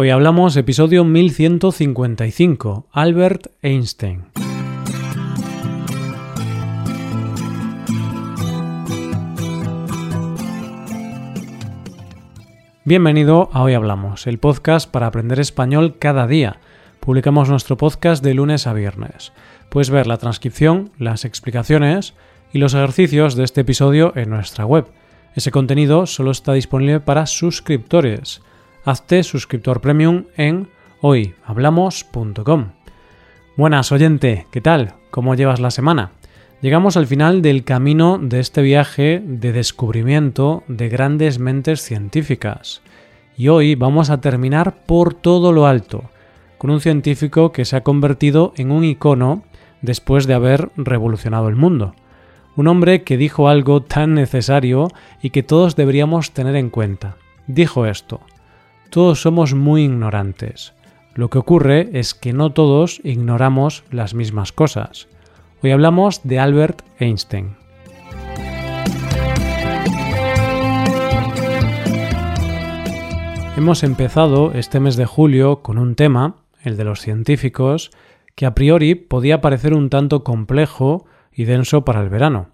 [0.00, 4.26] Hoy hablamos episodio 1155, Albert Einstein.
[12.84, 16.60] Bienvenido a Hoy Hablamos, el podcast para aprender español cada día.
[17.00, 19.32] Publicamos nuestro podcast de lunes a viernes.
[19.68, 22.14] Puedes ver la transcripción, las explicaciones
[22.52, 24.86] y los ejercicios de este episodio en nuestra web.
[25.34, 28.42] Ese contenido solo está disponible para suscriptores
[28.88, 30.68] hazte suscriptor premium en
[31.02, 32.68] hoyhablamos.com.
[33.54, 34.94] Buenas oyente, ¿qué tal?
[35.10, 36.12] ¿Cómo llevas la semana?
[36.62, 42.80] Llegamos al final del camino de este viaje de descubrimiento de grandes mentes científicas.
[43.36, 46.04] Y hoy vamos a terminar por todo lo alto,
[46.56, 49.44] con un científico que se ha convertido en un icono
[49.82, 51.94] después de haber revolucionado el mundo.
[52.56, 54.88] Un hombre que dijo algo tan necesario
[55.20, 57.16] y que todos deberíamos tener en cuenta.
[57.46, 58.20] Dijo esto,
[58.90, 60.74] todos somos muy ignorantes.
[61.14, 65.08] Lo que ocurre es que no todos ignoramos las mismas cosas.
[65.62, 67.56] Hoy hablamos de Albert Einstein.
[73.56, 77.90] Hemos empezado este mes de julio con un tema, el de los científicos,
[78.36, 82.50] que a priori podía parecer un tanto complejo y denso para el verano.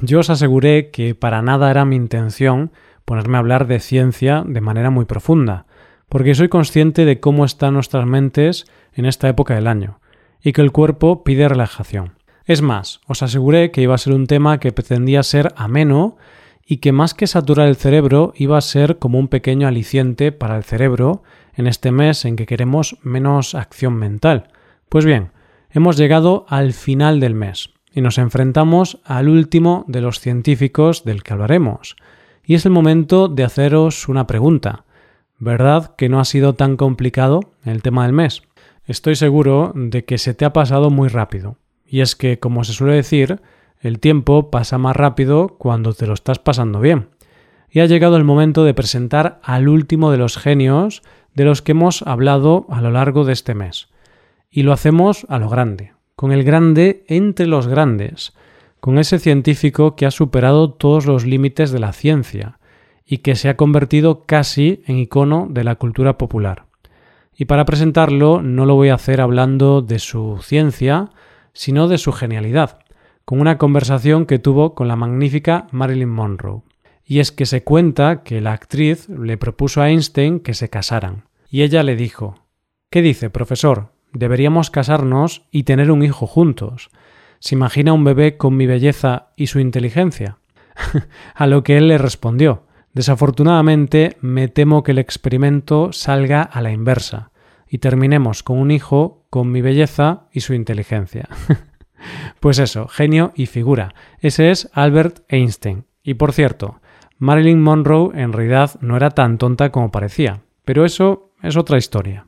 [0.00, 2.72] Yo os aseguré que para nada era mi intención
[3.04, 5.66] ponerme a hablar de ciencia de manera muy profunda,
[6.08, 10.00] porque soy consciente de cómo están nuestras mentes en esta época del año,
[10.42, 12.14] y que el cuerpo pide relajación.
[12.44, 16.16] Es más, os aseguré que iba a ser un tema que pretendía ser ameno
[16.66, 20.56] y que más que saturar el cerebro iba a ser como un pequeño aliciente para
[20.56, 21.22] el cerebro
[21.54, 24.48] en este mes en que queremos menos acción mental.
[24.88, 25.32] Pues bien,
[25.70, 31.22] hemos llegado al final del mes y nos enfrentamos al último de los científicos del
[31.22, 31.96] que hablaremos.
[32.44, 34.84] Y es el momento de haceros una pregunta.
[35.38, 38.42] ¿Verdad que no ha sido tan complicado el tema del mes?
[38.84, 41.58] Estoy seguro de que se te ha pasado muy rápido.
[41.86, 43.40] Y es que, como se suele decir,
[43.80, 47.10] el tiempo pasa más rápido cuando te lo estás pasando bien.
[47.70, 51.02] Y ha llegado el momento de presentar al último de los genios
[51.34, 53.88] de los que hemos hablado a lo largo de este mes.
[54.50, 58.32] Y lo hacemos a lo grande, con el grande entre los grandes,
[58.80, 62.57] con ese científico que ha superado todos los límites de la ciencia,
[63.10, 66.66] y que se ha convertido casi en icono de la cultura popular.
[67.34, 71.08] Y para presentarlo no lo voy a hacer hablando de su ciencia,
[71.54, 72.80] sino de su genialidad,
[73.24, 76.62] con una conversación que tuvo con la magnífica Marilyn Monroe.
[77.02, 81.24] Y es que se cuenta que la actriz le propuso a Einstein que se casaran.
[81.48, 82.34] Y ella le dijo
[82.90, 83.92] ¿Qué dice, profesor?
[84.12, 86.90] Deberíamos casarnos y tener un hijo juntos.
[87.38, 90.38] ¿Se imagina un bebé con mi belleza y su inteligencia?
[91.34, 92.67] a lo que él le respondió
[92.98, 97.30] Desafortunadamente, me temo que el experimento salga a la inversa
[97.68, 101.28] y terminemos con un hijo con mi belleza y su inteligencia.
[102.40, 103.94] pues eso, genio y figura.
[104.18, 105.84] Ese es Albert Einstein.
[106.02, 106.80] Y por cierto,
[107.18, 112.26] Marilyn Monroe en realidad no era tan tonta como parecía, pero eso es otra historia.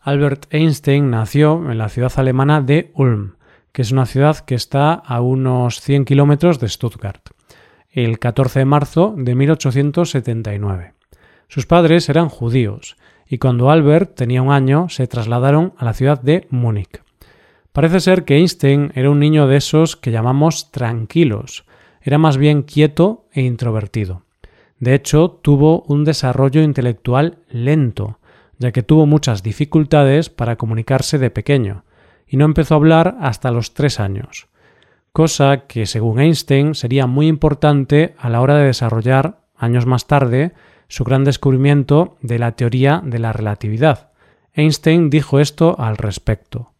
[0.00, 3.36] Albert Einstein nació en la ciudad alemana de Ulm,
[3.70, 7.37] que es una ciudad que está a unos 100 kilómetros de Stuttgart
[7.90, 10.92] el 14 de marzo de 1879.
[11.48, 16.20] Sus padres eran judíos y cuando Albert tenía un año se trasladaron a la ciudad
[16.20, 17.02] de Múnich.
[17.72, 21.64] Parece ser que Einstein era un niño de esos que llamamos tranquilos,
[22.02, 24.22] era más bien quieto e introvertido.
[24.78, 28.18] De hecho, tuvo un desarrollo intelectual lento,
[28.58, 31.84] ya que tuvo muchas dificultades para comunicarse de pequeño,
[32.26, 34.48] y no empezó a hablar hasta los tres años
[35.12, 40.52] cosa que según Einstein sería muy importante a la hora de desarrollar, años más tarde,
[40.88, 44.10] su gran descubrimiento de la teoría de la relatividad.
[44.54, 46.72] Einstein dijo esto al respecto.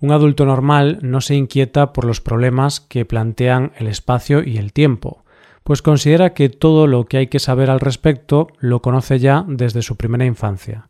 [0.00, 4.72] Un adulto normal no se inquieta por los problemas que plantean el espacio y el
[4.72, 5.24] tiempo,
[5.62, 9.82] pues considera que todo lo que hay que saber al respecto lo conoce ya desde
[9.82, 10.88] su primera infancia.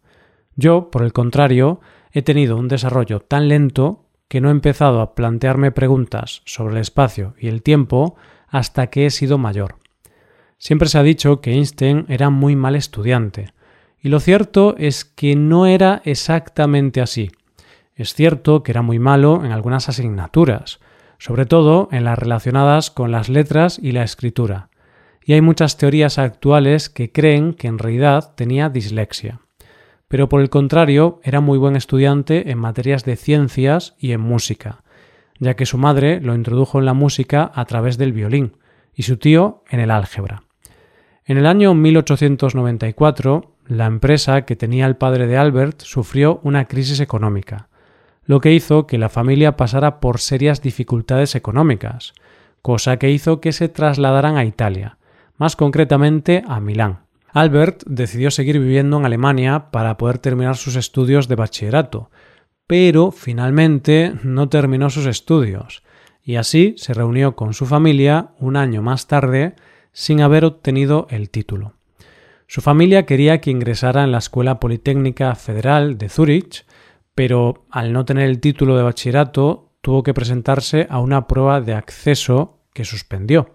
[0.55, 1.81] Yo, por el contrario,
[2.13, 6.81] he tenido un desarrollo tan lento que no he empezado a plantearme preguntas sobre el
[6.81, 8.15] espacio y el tiempo
[8.47, 9.75] hasta que he sido mayor.
[10.57, 13.53] Siempre se ha dicho que Einstein era muy mal estudiante,
[14.01, 17.33] y lo cierto es que no era exactamente así.
[17.97, 20.79] Es cierto que era muy malo en algunas asignaturas,
[21.19, 24.69] sobre todo en las relacionadas con las letras y la escritura,
[25.25, 29.41] y hay muchas teorías actuales que creen que en realidad tenía dislexia
[30.11, 34.83] pero por el contrario era muy buen estudiante en materias de ciencias y en música,
[35.39, 38.57] ya que su madre lo introdujo en la música a través del violín
[38.93, 40.43] y su tío en el álgebra.
[41.25, 46.99] En el año 1894, la empresa que tenía el padre de Albert sufrió una crisis
[46.99, 47.69] económica,
[48.25, 52.15] lo que hizo que la familia pasara por serias dificultades económicas,
[52.63, 54.99] cosa que hizo que se trasladaran a Italia,
[55.37, 57.10] más concretamente a Milán.
[57.33, 62.11] Albert decidió seguir viviendo en Alemania para poder terminar sus estudios de bachillerato,
[62.67, 65.83] pero finalmente no terminó sus estudios,
[66.23, 69.55] y así se reunió con su familia un año más tarde
[69.93, 71.75] sin haber obtenido el título.
[72.47, 76.67] Su familia quería que ingresara en la Escuela Politécnica Federal de Zúrich,
[77.15, 81.75] pero al no tener el título de bachillerato tuvo que presentarse a una prueba de
[81.75, 83.55] acceso que suspendió.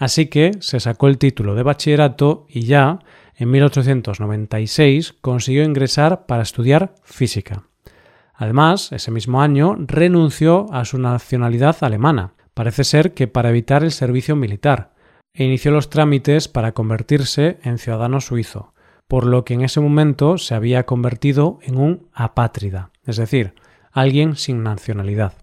[0.00, 3.00] Así que se sacó el título de bachillerato y ya,
[3.36, 7.64] en 1896, consiguió ingresar para estudiar física.
[8.34, 13.92] Además, ese mismo año renunció a su nacionalidad alemana, parece ser que para evitar el
[13.92, 14.94] servicio militar,
[15.34, 18.72] e inició los trámites para convertirse en ciudadano suizo,
[19.06, 23.52] por lo que en ese momento se había convertido en un apátrida, es decir,
[23.92, 25.34] alguien sin nacionalidad.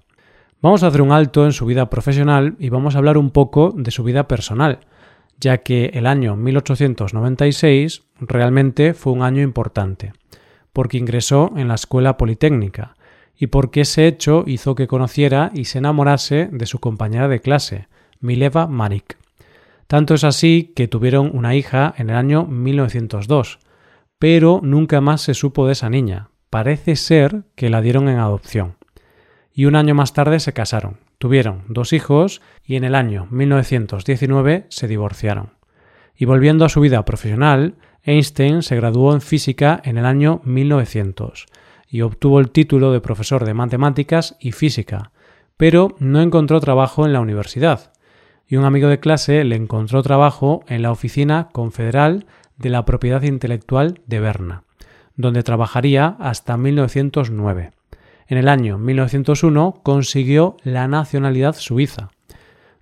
[0.61, 3.73] Vamos a hacer un alto en su vida profesional y vamos a hablar un poco
[3.75, 4.79] de su vida personal,
[5.39, 10.13] ya que el año 1896 realmente fue un año importante
[10.77, 12.93] porque ingresó en la escuela politécnica
[13.35, 17.87] y porque ese hecho hizo que conociera y se enamorase de su compañera de clase,
[18.19, 19.17] Mileva Marik.
[19.87, 23.57] Tanto es así que tuvieron una hija en el año 1902,
[24.19, 26.29] pero nunca más se supo de esa niña.
[26.51, 28.76] Parece ser que la dieron en adopción.
[29.57, 34.67] Y un año más tarde se casaron, tuvieron dos hijos y en el año 1919
[34.69, 35.53] se divorciaron.
[36.15, 37.73] Y volviendo a su vida profesional,
[38.03, 41.47] Einstein se graduó en física en el año 1900
[41.89, 45.09] y obtuvo el título de profesor de matemáticas y física,
[45.57, 47.93] pero no encontró trabajo en la universidad,
[48.47, 52.27] y un amigo de clase le encontró trabajo en la Oficina Confederal
[52.57, 54.63] de la Propiedad Intelectual de Berna,
[55.15, 57.71] donde trabajaría hasta 1909.
[58.27, 62.09] En el año 1901 consiguió la nacionalidad suiza.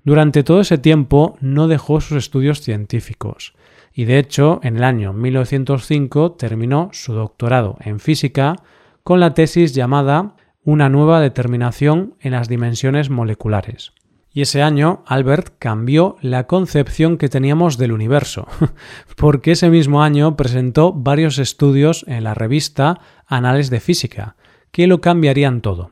[0.03, 3.53] Durante todo ese tiempo no dejó sus estudios científicos,
[3.94, 8.56] y de hecho en el año 1905 terminó su doctorado en física
[9.03, 13.94] con la tesis llamada Una nueva determinación en las dimensiones moleculares.
[14.36, 18.47] Y ese año Albert cambió la concepción que teníamos del universo,
[19.15, 24.36] porque ese mismo año presentó varios estudios en la revista Anales de Física,
[24.75, 25.89] que lo cambiarían todo.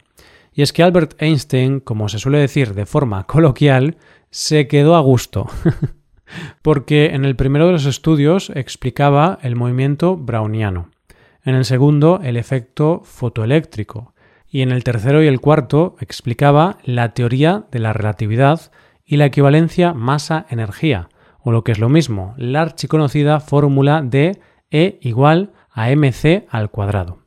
[0.51, 3.95] Y es que Albert Einstein, como se suele decir de forma coloquial,
[4.29, 5.47] se quedó a gusto.
[6.61, 10.89] porque en el primero de los estudios explicaba el movimiento browniano,
[11.45, 14.13] en el segundo el efecto fotoeléctrico,
[14.49, 18.69] y en el tercero y el cuarto explicaba la teoría de la relatividad
[19.05, 21.07] y la equivalencia masa-energía,
[21.39, 24.41] o lo que es lo mismo, la archiconocida fórmula de
[24.71, 27.22] E igual a mc al cuadrado.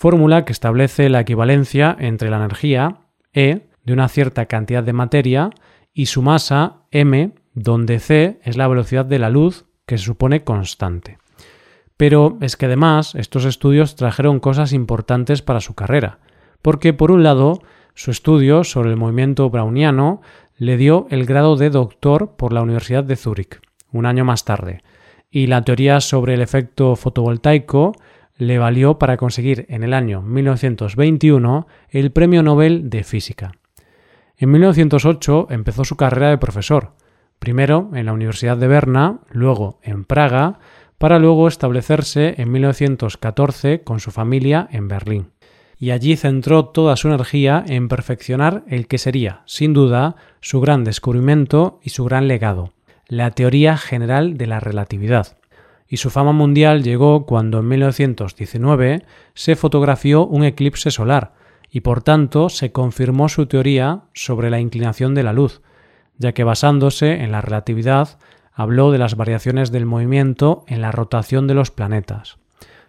[0.00, 2.98] Fórmula que establece la equivalencia entre la energía
[3.32, 5.50] E de una cierta cantidad de materia
[5.92, 10.44] y su masa m donde c es la velocidad de la luz que se supone
[10.44, 11.18] constante.
[11.96, 16.20] Pero es que además estos estudios trajeron cosas importantes para su carrera,
[16.62, 17.60] porque por un lado
[17.94, 20.20] su estudio sobre el movimiento browniano
[20.58, 23.60] le dio el grado de doctor por la Universidad de Zúrich,
[23.90, 24.84] un año más tarde,
[25.28, 27.94] y la teoría sobre el efecto fotovoltaico
[28.38, 33.52] le valió para conseguir en el año 1921 el Premio Nobel de Física.
[34.36, 36.92] En 1908 empezó su carrera de profesor,
[37.40, 40.60] primero en la Universidad de Berna, luego en Praga,
[40.98, 45.30] para luego establecerse en 1914 con su familia en Berlín.
[45.76, 50.84] Y allí centró toda su energía en perfeccionar el que sería, sin duda, su gran
[50.84, 52.72] descubrimiento y su gran legado,
[53.06, 55.37] la teoría general de la relatividad.
[55.88, 59.04] Y su fama mundial llegó cuando en 1919
[59.34, 61.32] se fotografió un eclipse solar,
[61.70, 65.62] y por tanto se confirmó su teoría sobre la inclinación de la luz,
[66.18, 68.18] ya que basándose en la relatividad
[68.52, 72.38] habló de las variaciones del movimiento en la rotación de los planetas,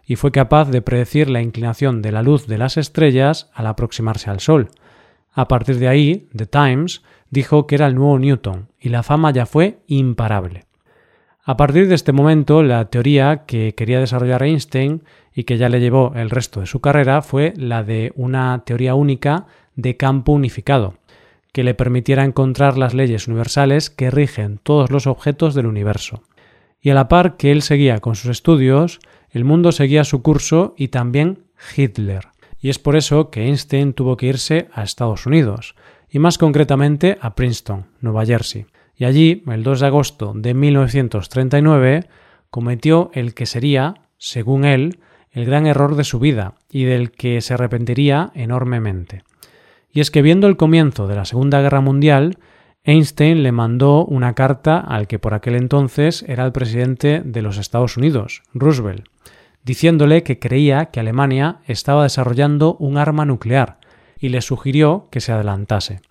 [0.06, 4.30] y fue capaz de predecir la inclinación de la luz de las estrellas al aproximarse
[4.30, 4.70] al Sol.
[5.32, 9.32] A partir de ahí, The Times dijo que era el nuevo Newton, y la fama
[9.32, 10.69] ya fue imparable.
[11.44, 15.04] A partir de este momento, la teoría que quería desarrollar Einstein
[15.34, 18.94] y que ya le llevó el resto de su carrera fue la de una teoría
[18.96, 20.96] única de campo unificado,
[21.54, 26.24] que le permitiera encontrar las leyes universales que rigen todos los objetos del universo.
[26.82, 29.00] Y a la par que él seguía con sus estudios,
[29.32, 32.28] el mundo seguía su curso y también Hitler.
[32.60, 35.76] Y es por eso que Einstein tuvo que irse a Estados Unidos,
[36.10, 38.66] y más concretamente a Princeton, Nueva Jersey.
[39.00, 42.10] Y allí, el 2 de agosto de 1939,
[42.50, 45.00] cometió el que sería, según él,
[45.32, 49.24] el gran error de su vida y del que se arrepentiría enormemente.
[49.90, 52.40] Y es que viendo el comienzo de la Segunda Guerra Mundial,
[52.84, 57.58] Einstein le mandó una carta al que por aquel entonces era el presidente de los
[57.58, 59.08] Estados Unidos, Roosevelt,
[59.64, 63.80] diciéndole que creía que Alemania estaba desarrollando un arma nuclear
[64.20, 66.02] y le sugirió que se adelantase.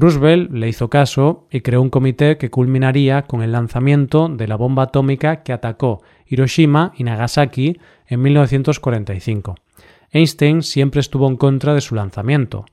[0.00, 4.54] Roosevelt le hizo caso y creó un comité que culminaría con el lanzamiento de la
[4.54, 9.56] bomba atómica que atacó Hiroshima y Nagasaki en 1945.
[10.12, 12.64] Einstein siempre estuvo en contra de su lanzamiento,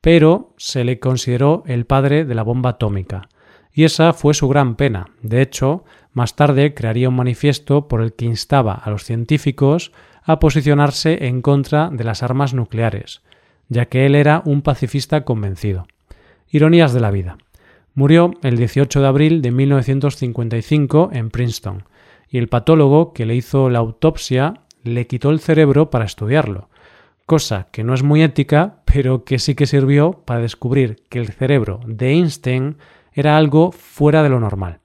[0.00, 3.28] pero se le consideró el padre de la bomba atómica.
[3.74, 5.10] Y esa fue su gran pena.
[5.20, 10.38] De hecho, más tarde crearía un manifiesto por el que instaba a los científicos a
[10.38, 13.20] posicionarse en contra de las armas nucleares,
[13.68, 15.86] ya que él era un pacifista convencido.
[16.54, 17.38] Ironías de la vida.
[17.94, 21.84] Murió el 18 de abril de 1955 en Princeton,
[22.28, 26.68] y el patólogo que le hizo la autopsia le quitó el cerebro para estudiarlo,
[27.24, 31.28] cosa que no es muy ética, pero que sí que sirvió para descubrir que el
[31.28, 32.76] cerebro de Einstein
[33.14, 34.80] era algo fuera de lo normal.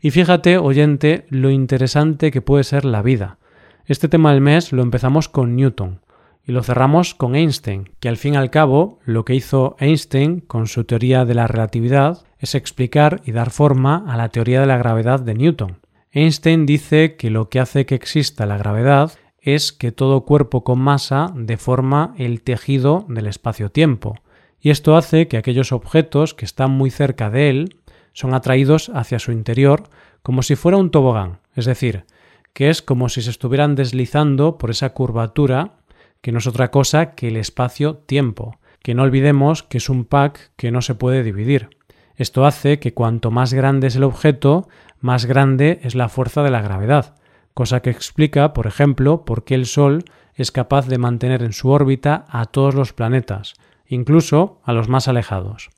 [0.00, 3.38] Y fíjate, oyente, lo interesante que puede ser la vida.
[3.86, 5.98] Este tema del mes lo empezamos con Newton,
[6.44, 10.40] y lo cerramos con Einstein, que al fin y al cabo lo que hizo Einstein
[10.40, 14.66] con su teoría de la relatividad es explicar y dar forma a la teoría de
[14.66, 15.78] la gravedad de Newton.
[16.10, 20.78] Einstein dice que lo que hace que exista la gravedad es que todo cuerpo con
[20.80, 24.16] masa deforma el tejido del espacio-tiempo,
[24.60, 27.76] y esto hace que aquellos objetos que están muy cerca de él
[28.12, 29.84] son atraídos hacia su interior
[30.22, 32.04] como si fuera un tobogán, es decir,
[32.52, 35.78] que es como si se estuvieran deslizando por esa curvatura
[36.22, 40.52] que no es otra cosa que el espacio-tiempo, que no olvidemos que es un pack
[40.56, 41.68] que no se puede dividir.
[42.16, 44.68] Esto hace que cuanto más grande es el objeto,
[45.00, 47.16] más grande es la fuerza de la gravedad,
[47.54, 51.70] cosa que explica, por ejemplo, por qué el Sol es capaz de mantener en su
[51.70, 53.54] órbita a todos los planetas,
[53.86, 55.70] incluso a los más alejados.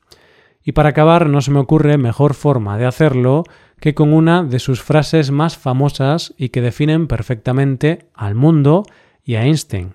[0.62, 3.44] Y para acabar, no se me ocurre mejor forma de hacerlo
[3.80, 8.84] que con una de sus frases más famosas y que definen perfectamente al mundo
[9.24, 9.94] y a Einstein.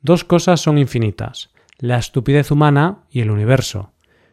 [0.00, 3.92] Dos cosas son infinitas, la estupidez humana y el universo,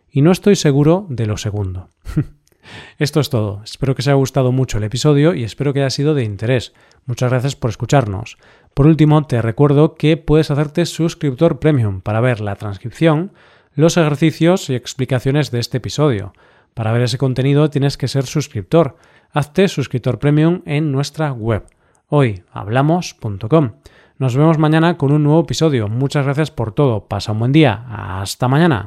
[0.10, 1.90] y no estoy seguro de lo segundo.
[2.98, 3.62] Esto es todo.
[3.64, 6.74] Espero que os haya gustado mucho el episodio y espero que haya sido de interés.
[7.06, 8.38] Muchas gracias por escucharnos.
[8.74, 13.34] Por último, te recuerdo que puedes hacerte suscriptor premium para ver la transcripción,
[13.74, 16.34] los ejercicios y explicaciones de este episodio.
[16.74, 18.98] Para ver ese contenido tienes que ser suscriptor.
[19.32, 21.66] Hazte suscriptor premium en nuestra web
[22.08, 23.72] hoyhablamos.com.
[24.18, 25.90] Nos vemos mañana con un nuevo episodio.
[25.90, 27.08] Muchas gracias por todo.
[27.08, 27.86] Pasa un buen día.
[28.22, 28.86] Hasta mañana.